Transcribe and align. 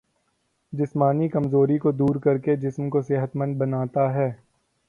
جسمانی 0.73 1.27
کمزوری 1.29 1.77
کو 1.77 1.91
دور 1.91 2.15
کرکے 2.23 2.55
جسم 2.57 2.89
کو 2.89 3.01
صحت 3.01 3.35
مند 3.35 3.57
بناتا 3.57 4.13
ہے 4.13 4.31